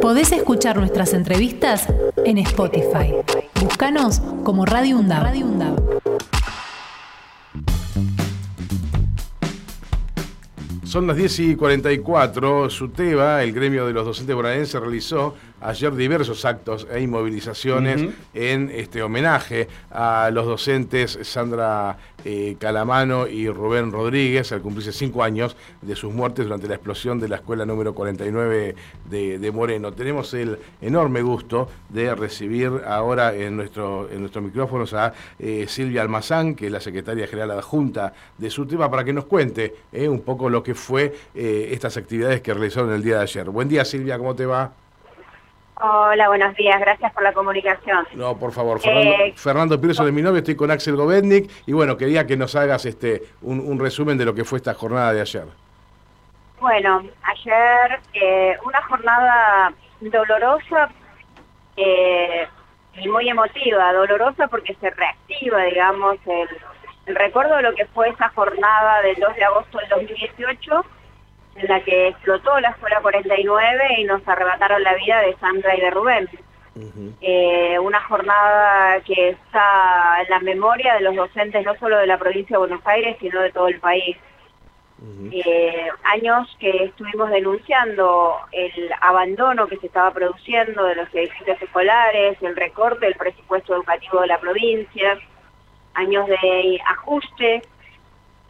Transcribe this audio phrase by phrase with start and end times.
[0.00, 1.86] Podés escuchar nuestras entrevistas
[2.24, 3.14] en Spotify.
[3.60, 5.00] Búscanos como Radio.
[10.90, 12.68] Son las 10 y 44.
[12.68, 19.02] SUTEBA, el gremio de los docentes bonaerenses, realizó ayer diversos actos e inmovilizaciones en este
[19.02, 25.96] homenaje a los docentes Sandra eh, Calamano y Rubén Rodríguez al cumplirse cinco años de
[25.96, 28.74] sus muertes durante la explosión de la escuela número 49
[29.08, 29.92] de, Moreno.
[29.92, 36.02] Tenemos el enorme gusto de recibir ahora en, nuestro, en nuestros micrófonos a eh, Silvia
[36.02, 40.20] Almazán, que es la secretaria general adjunta de SUTEBA, para que nos cuente eh, un
[40.20, 43.50] poco lo que fue estas actividades que realizaron el día de ayer.
[43.50, 44.72] Buen día Silvia, ¿cómo te va?
[45.82, 48.06] Hola, buenos días, gracias por la comunicación.
[48.12, 51.96] No, por favor, Fernando, eh, Fernando de mi novio, estoy con Axel Govetnik y bueno,
[51.96, 55.44] quería que nos hagas este un, resumen de lo que fue esta jornada de ayer.
[56.60, 59.72] Bueno, ayer eh, una jornada
[60.02, 60.90] dolorosa
[61.78, 62.46] eh,
[62.96, 66.48] y muy emotiva, dolorosa porque se reactiva, digamos, el,
[67.06, 70.84] el recuerdo de lo que fue esa jornada del 2 de agosto del 2018
[71.56, 75.80] en la que explotó la Escuela 49 y nos arrebataron la vida de Sandra y
[75.80, 76.28] de Rubén.
[77.20, 82.18] Eh, una jornada que está en la memoria de los docentes no solo de la
[82.18, 84.16] provincia de Buenos Aires, sino de todo el país.
[85.32, 92.36] Eh, años que estuvimos denunciando el abandono que se estaba produciendo de los edificios escolares,
[92.42, 95.18] el recorte del presupuesto educativo de la provincia,
[95.94, 97.62] años de ajuste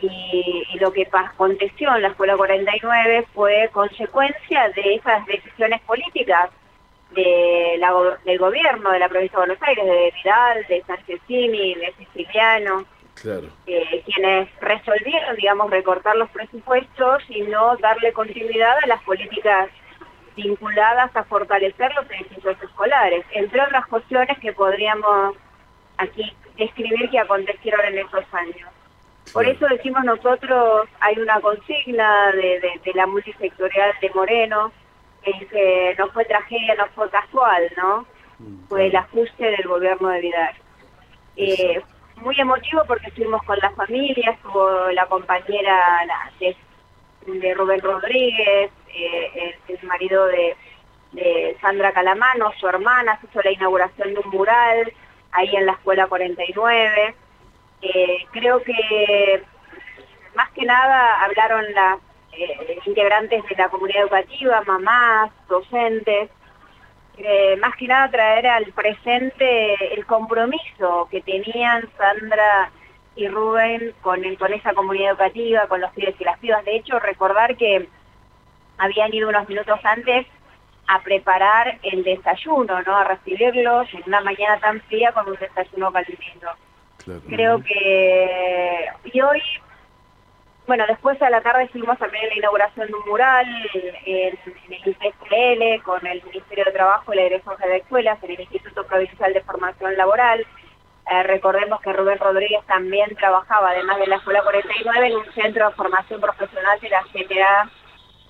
[0.03, 6.51] y, lo que aconteció en la Escuela 49 fue consecuencia de esas decisiones políticas
[7.11, 7.79] de
[8.25, 12.85] del gobierno de la provincia de Buenos Aires, de Vidal, de Sanchezini, de Siciliano,
[13.67, 19.71] eh, quienes resolvieron, digamos, recortar los presupuestos y no darle continuidad a las políticas
[20.37, 25.37] vinculadas a fortalecer los edificios escolares, entre otras cuestiones que podríamos
[25.99, 28.71] aquí describir que acontecieron en esos años.
[29.33, 34.73] Por eso decimos nosotros, hay una consigna de, la multisectorial de Moreno,
[35.23, 38.07] que dice, no fue tragedia, no fue casual, ¿no?
[38.39, 40.55] Mm, fue el ajuste del gobierno de Vidal.
[41.37, 41.83] Eh,
[42.17, 46.01] muy emotivo porque estuvimos con la familia, estuvo la compañera
[46.39, 46.57] de,
[47.55, 50.57] Rubén Rodríguez, eh, el, marido de,
[51.13, 54.93] de Sandra Calamano, su hermana, se hizo la inauguración de un mural
[55.33, 57.15] ahí en la Escuela 49.
[57.83, 59.43] Eh, creo que
[60.35, 61.99] más que nada hablaron las
[62.33, 66.31] eh, integrantes de la comunidad educativa, mamás, docentes,
[67.61, 72.71] más que nada traer al presente el compromiso que tenían Sandra
[73.15, 76.65] y Rubén con, con esa comunidad educativa, con los pibes y las pibas.
[76.65, 77.89] De hecho, recordar que
[78.79, 80.27] habían ido unos minutos antes
[80.87, 82.97] a preparar el desayuno, ¿no?
[82.97, 86.49] A recibirlos en una mañana tan fría con un desayuno calentito.
[87.29, 88.87] Creo que...
[89.13, 89.43] Y hoy,
[90.67, 94.39] bueno, después a la tarde hicimos también la inauguración de un mural en, el
[94.87, 99.33] IPSL con el Ministerio de Trabajo y la Dirección de Escuelas en el Instituto Provincial
[99.33, 100.47] de Formación Laboral.
[101.11, 105.69] Eh, recordemos que Rubén Rodríguez también trabajaba, además de la Escuela 49, en un centro
[105.69, 107.71] de formación profesional de la CTA,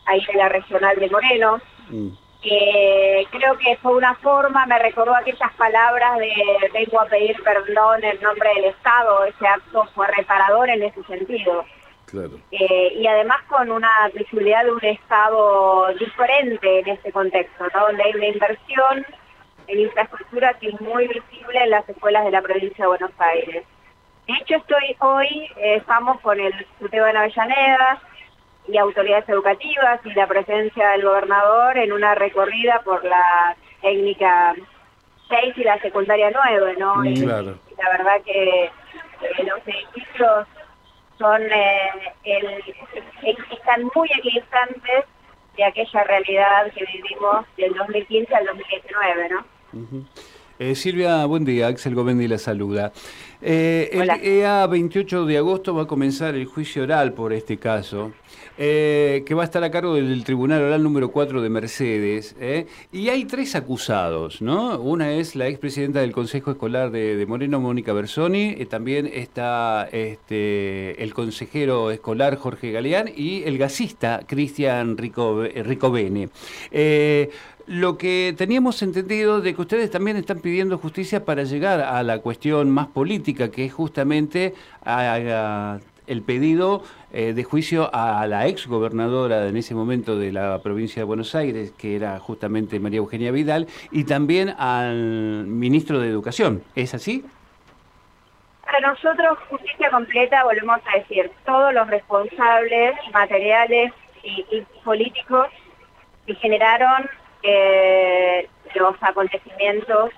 [0.06, 1.60] ahí de la Regional de Moreno.
[1.90, 6.32] Mm creo que fue una forma, me recordó aquellas palabras de
[6.72, 11.64] vengo a pedir perdón en nombre del Estado, ese acto fue reparador en ese sentido.
[12.50, 18.14] Eh, y además con una visibilidad de un Estado diferente en este contexto, donde hay
[18.14, 19.06] una inversión
[19.66, 23.64] en infraestructura que es muy visible en las escuelas de la provincia de Buenos Aires.
[24.26, 28.02] De hecho, estoy hoy, eh, estamos con el Suteo de Avellaneda,
[28.68, 34.54] y autoridades educativas y la presencia del gobernador en una recorrida por la técnica
[35.28, 36.96] 6 y la secundaria 9, ¿no?
[36.96, 38.70] Mm, y, la verdad que
[39.44, 40.46] los edificios
[41.18, 42.60] son eh,
[43.50, 45.04] están muy equidistantes
[45.56, 49.44] de aquella realidad que vivimos del 2015 al 2019, ¿no?
[50.60, 51.68] Eh, Silvia, buen día.
[51.68, 52.92] Axel Govendi la saluda.
[53.40, 58.12] Eh, el EA 28 de agosto va a comenzar el juicio oral por este caso,
[58.58, 62.36] eh, que va a estar a cargo del Tribunal Oral número 4 de Mercedes.
[62.92, 64.78] Y hay tres acusados, ¿no?
[64.78, 68.56] Una es la expresidenta del Consejo Escolar de, Moreno, Mónica Bersoni.
[68.66, 76.28] también está este, el consejero escolar Jorge Galeán y el gasista Cristian Rico, Ricovene.
[77.70, 82.18] Lo que teníamos entendido de que ustedes también están pidiendo justicia para llegar a la
[82.18, 85.78] cuestión más política, que es justamente a,
[86.08, 86.82] el pedido
[87.12, 91.36] eh, de juicio a la ex gobernadora en ese momento de la provincia de Buenos
[91.36, 96.64] Aires, que era justamente María Eugenia Vidal, y también al ministro de Educación.
[96.74, 97.24] ¿Es así?
[98.64, 103.92] Para nosotros, justicia completa, volvemos a decir, todos los responsables materiales
[104.24, 105.46] y, políticos
[106.26, 107.08] que generaron
[108.74, 110.10] los acontecimientos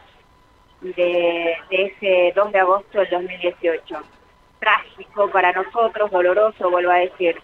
[0.80, 4.02] de, de ese 2 de agosto del 2018
[4.62, 7.36] trágico para nosotros, doloroso, vuelvo a decir.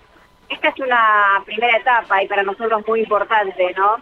[0.49, 3.97] Esta es una primera etapa y para nosotros muy importante, ¿no?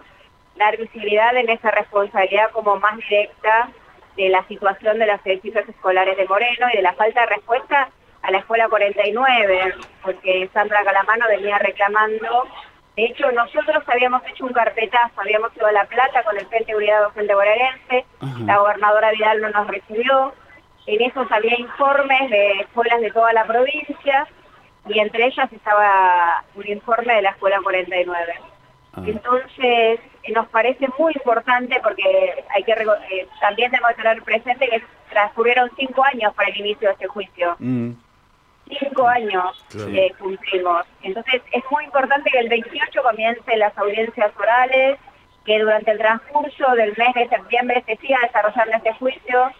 [0.56, 3.70] Dar visibilidad en esa responsabilidad como más directa
[4.16, 7.88] de la situación de los edificios escolares de Moreno y de la falta de respuesta
[8.22, 12.46] a la Escuela 49, porque Sandra Calamano venía reclamando.
[12.96, 16.72] De hecho, nosotros habíamos hecho un carpetazo, habíamos ido a La Plata con el Frente
[16.72, 18.06] de Unidad Docente Bonaerense,
[18.46, 20.32] la gobernadora Vidal no nos recibió,
[20.86, 24.26] en esos había informes de escuelas de toda la provincia
[24.88, 28.34] y entre ellas estaba un informe de la Escuela 49.
[28.94, 29.02] Ah.
[29.04, 30.00] Entonces,
[30.34, 36.02] nos parece muy importante porque hay que eh, también tenemos tener presente que transcurrieron cinco
[36.04, 37.56] años para el inicio de este juicio.
[37.58, 37.92] Mm.
[38.68, 40.84] Cinco años eh, cumplimos.
[41.02, 44.98] Entonces, es muy importante que el 28 comiencen las audiencias orales,
[45.44, 49.52] que durante el transcurso del mes de septiembre se siga desarrollando este juicio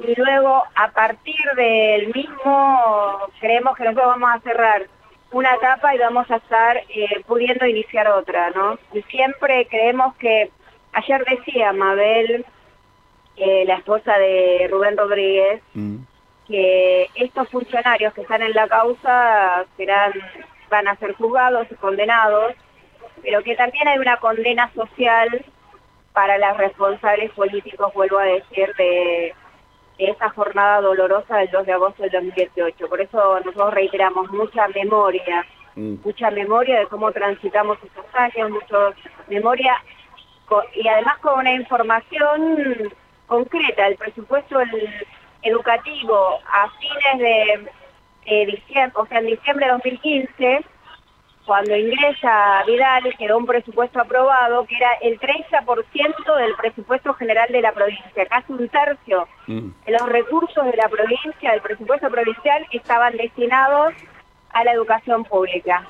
[0.00, 4.88] y luego a partir del mismo creemos que nosotros vamos a cerrar
[5.30, 8.78] una etapa y vamos a estar eh, pudiendo iniciar otra, ¿no?
[8.92, 10.50] Y siempre creemos que,
[10.92, 12.44] ayer decía Mabel,
[13.36, 15.96] eh, la esposa de Rubén Rodríguez, mm.
[16.46, 20.12] Que estos funcionarios que están en la causa serán,
[20.70, 22.54] van a ser juzgados y condenados,
[23.22, 25.44] pero que también hay una condena social
[26.12, 29.34] para las responsables políticos, vuelvo a decir, de
[29.98, 32.88] esa jornada dolorosa del 2 de agosto del 2018.
[32.88, 35.96] Por eso nosotros reiteramos mucha memoria, mm.
[36.04, 38.92] mucha memoria de cómo transitamos estos años, mucha
[39.28, 39.82] memoria
[40.74, 42.92] y además con una información
[43.26, 43.86] concreta.
[43.86, 44.60] El presupuesto
[45.44, 47.68] educativo a fines
[48.26, 50.64] de diciembre, o sea, en diciembre de 2015,
[51.44, 57.60] cuando ingresa Vidal quedó un presupuesto aprobado que era el 30% del presupuesto general de
[57.60, 59.68] la provincia, casi un tercio mm.
[59.84, 63.92] de los recursos de la provincia, del presupuesto provincial, estaban destinados
[64.50, 65.86] a la educación pública.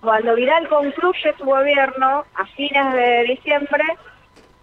[0.00, 3.84] Cuando Vidal concluye su gobierno a fines de diciembre,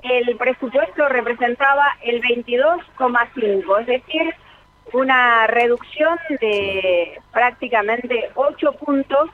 [0.03, 4.35] el presupuesto representaba el 22,5, es decir,
[4.91, 9.29] una reducción de prácticamente 8 puntos,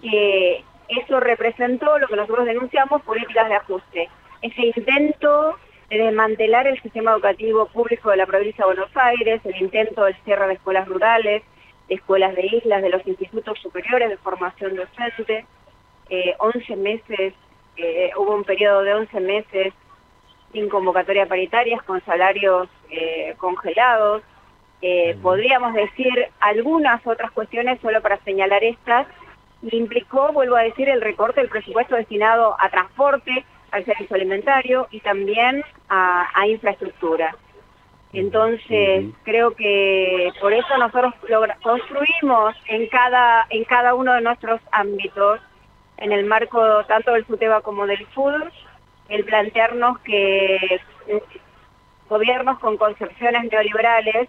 [0.00, 4.08] que eso representó lo que nosotros denunciamos, políticas de ajuste.
[4.42, 5.56] Ese intento
[5.88, 10.16] de desmantelar el sistema educativo público de la provincia de Buenos Aires, el intento del
[10.24, 11.42] cierre de escuelas rurales,
[11.88, 15.46] de escuelas de islas, de los institutos superiores de formación docente,
[16.10, 17.34] eh, 11 meses,
[17.76, 19.72] eh, hubo un periodo de 11 meses
[20.52, 24.22] sin convocatoria paritarias, con salarios eh, congelados,
[24.82, 29.06] eh, podríamos decir algunas otras cuestiones solo para señalar estas,
[29.70, 35.00] implicó, vuelvo a decir, el recorte del presupuesto destinado a transporte, al servicio alimentario y
[35.00, 37.36] también a, infraestructura.
[38.12, 41.14] Entonces, creo que por eso nosotros
[41.62, 45.40] construimos en cada, en cada uno de nuestros ámbitos,
[45.96, 48.42] en el marco tanto del SUTEBA como del FUD,
[49.08, 51.22] el plantearnos que eh,
[52.08, 54.28] gobiernos con concepciones neoliberales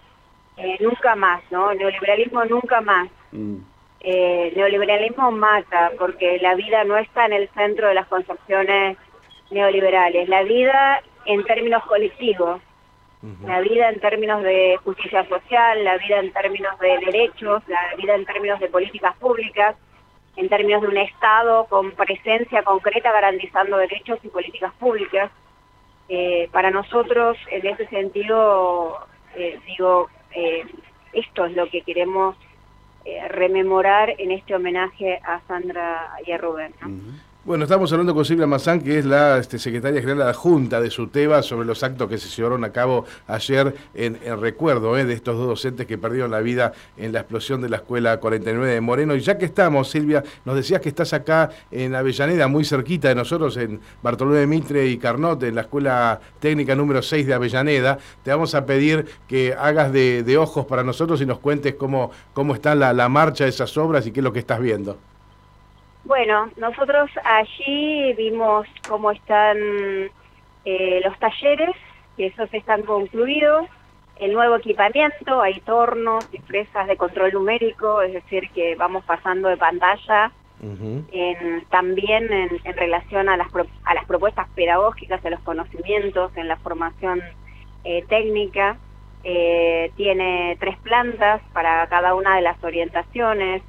[0.58, 1.74] eh, nunca más, ¿no?
[1.74, 3.10] Neoliberalismo nunca más.
[3.32, 3.58] Mm.
[4.02, 8.98] Eh, neoliberalismo mata, porque la vida no está en el centro de las concepciones
[9.50, 10.28] neoliberales.
[10.28, 12.62] La vida en términos colectivos,
[13.46, 18.16] la vida en términos de justicia social, la vida en términos de derechos, la vida
[18.16, 19.78] en términos de políticas públicas,
[20.36, 25.32] en términos de un Estado con presencia concreta garantizando derechos y políticas públicas.
[26.10, 29.00] Eh, para nosotros, en ese sentido,
[29.68, 30.66] digo, eh,
[31.14, 32.36] esto es lo que queremos
[33.06, 36.74] eh, rememorar en este homenaje a Sandra y a Rubén.
[37.46, 40.80] Bueno, estamos hablando con Silvia Mazán, que es la este, secretaria general de la Junta
[40.80, 45.12] de SUTEBA, sobre los actos que se llevaron a cabo ayer en, recuerdo eh, de
[45.12, 48.80] estos dos docentes que perdieron la vida en la explosión de la Escuela 49 de
[48.80, 49.14] Moreno.
[49.14, 53.16] Y ya que estamos, Silvia, nos decías que estás acá en Avellaneda, muy cerquita de
[53.16, 57.98] nosotros, en Bartolomé Mitre y Carnote, en la Escuela Técnica número 6 de Avellaneda.
[58.24, 62.56] Te vamos a pedir que hagas de, ojos para nosotros y nos cuentes cómo, cómo
[62.56, 64.98] está la, la marcha de esas obras y qué es lo que estás viendo.
[66.04, 69.58] Bueno, nosotros allí vimos cómo están
[70.66, 71.76] eh, los talleres,
[72.18, 73.68] que esos están concluidos.
[74.18, 79.50] el nuevo equipamiento, hay tornos y fresas de control numérico, es decir, que vamos pasando
[79.50, 80.32] de pantalla
[81.70, 83.48] también en, relación a las,
[83.84, 87.22] a las propuestas pedagógicas, a los conocimientos, en la formación
[87.84, 88.78] eh, técnica.
[89.26, 93.62] Eh, tiene tres plantas para cada una de las orientaciones,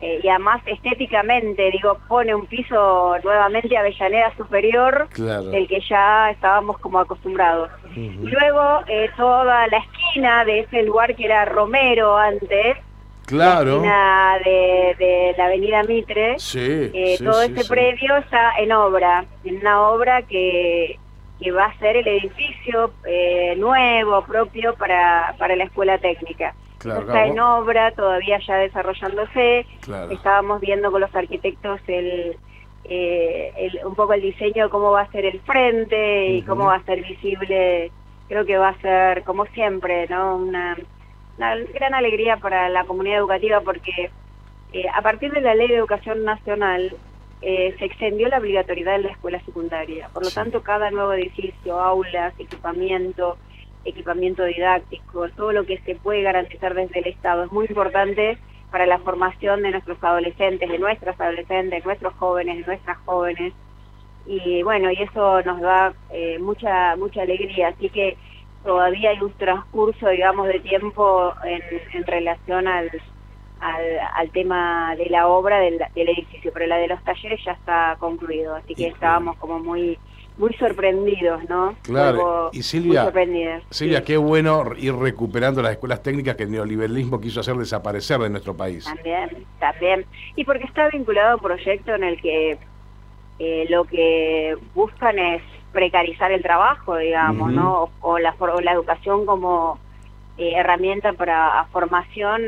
[0.00, 6.78] eh, y además estéticamente, digo, pone un piso nuevamente Avellaneda superior del que ya estábamos
[6.78, 7.70] como acostumbrados.
[7.94, 12.76] Luego, eh, toda la esquina de ese lugar que era Romero antes,
[13.24, 13.80] claro.
[13.80, 14.38] la esquina
[14.98, 20.98] de, la avenida Mitre, eh, todo ese predio está en obra, en una obra que,
[21.40, 22.92] que va a ser el edificio
[23.56, 29.66] nuevo, propio para, para la escuela técnica está en obra, todavía ya desarrollándose.
[30.10, 32.36] Estábamos viendo con los arquitectos el,
[32.84, 36.76] eh, un poco el diseño de cómo va a ser el frente y cómo va
[36.76, 37.90] a ser visible.
[38.28, 40.36] Creo que va a ser, como siempre, ¿no?
[40.36, 40.76] una,
[41.38, 44.10] gran alegría para la comunidad educativa porque
[44.72, 46.96] eh, a partir de la Ley de Educación Nacional
[47.42, 50.08] eh, se extendió la obligatoriedad de la escuela secundaria.
[50.12, 53.36] Por lo tanto, cada nuevo edificio, aulas, equipamiento,
[53.86, 58.38] equipamiento didáctico, todo lo que se puede garantizar desde el Estado es muy importante
[58.70, 63.52] para la formación de nuestros adolescentes, de nuestras adolescentes, de nuestros jóvenes, de nuestras jóvenes.
[64.26, 67.68] Y bueno, y eso nos da eh, mucha mucha alegría.
[67.68, 68.16] Así que
[68.64, 71.62] todavía hay un transcurso, digamos, de tiempo en,
[71.92, 72.90] en relación al,
[73.60, 77.96] al, tema de la obra del, del, edificio, pero la de los talleres ya está
[78.00, 78.56] concluido.
[78.56, 79.98] Así que estábamos como muy
[80.36, 81.74] muy sorprendidos, ¿no?
[81.82, 83.10] Claro, y Silvia,
[83.70, 88.30] Silvia, qué bueno ir recuperando las escuelas técnicas que el neoliberalismo quiso hacer desaparecer de
[88.30, 88.84] nuestro país.
[88.84, 90.06] También, también.
[90.34, 92.58] Y porque está vinculado a un proyecto en el que
[93.38, 97.90] eh, lo que buscan es precarizar el trabajo, digamos, ¿no?
[98.00, 99.78] O, la, la educación como
[100.38, 102.42] eh, herramienta para formación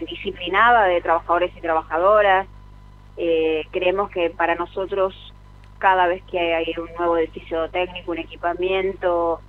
[0.00, 2.46] disciplinada de trabajadores y trabajadoras.
[3.18, 5.14] Eh, creemos que para nosotros
[5.86, 9.40] cada vez que hay un nuevo edificio técnico, un equipamiento,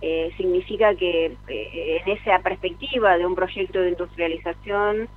[0.00, 5.08] eh, significa que eh, en esa perspectiva de un proyecto de industrialización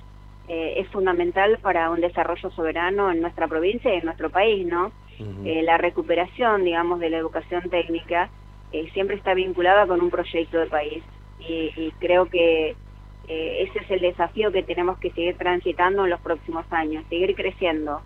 [0.46, 4.92] eh, es fundamental para un desarrollo soberano en nuestra provincia y en nuestro país, ¿no?
[5.44, 8.30] la recuperación, digamos, de la educación técnica
[8.92, 11.02] siempre está vinculada con un proyecto de país
[11.40, 12.76] y, y creo que
[13.26, 18.00] ese es el desafío que tenemos que seguir transitando en los próximos años, seguir creciendo.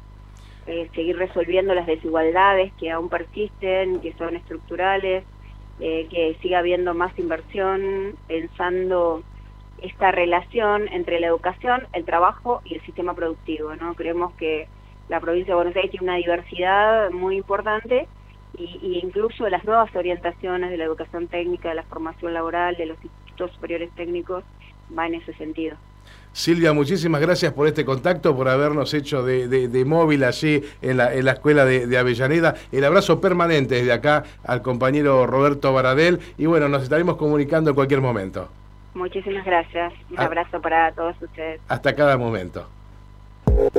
[0.67, 5.25] Eh, seguir resolviendo las desigualdades que aún persisten, que son estructurales,
[5.81, 9.25] eh, que siga habiendo más inversión, pensando
[9.83, 13.75] esta relación entre la educación, el trabajo y el sistema productivo.
[13.75, 13.95] ¿no?
[13.95, 14.69] Creemos que
[15.09, 18.07] la provincia de Buenos Aires tiene una diversidad muy importante
[18.57, 22.87] y, y incluso las nuevas orientaciones de la educación técnica, de la formación laboral, de
[22.87, 24.45] los institutos superiores técnicos,
[24.97, 25.77] va en ese sentido.
[26.33, 31.65] Silvia, muchísimas gracias por este contacto, por habernos hecho de, móvil allí en la, escuela
[31.65, 32.55] de, Avellaneda.
[32.71, 37.77] El abrazo permanente desde acá al compañero Roberto Baradel y bueno, nos estaremos comunicando en
[37.77, 38.49] cualquier momento.
[38.95, 39.93] Muchísimas gracias.
[40.11, 40.25] Un ah.
[40.25, 41.61] abrazo para todos ustedes.
[41.69, 42.67] Hasta cada momento.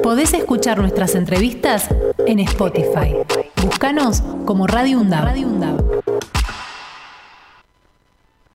[0.01, 1.89] Podés escuchar nuestras entrevistas
[2.27, 3.15] en Spotify.
[3.63, 5.92] Búscanos como Radio UNDAB.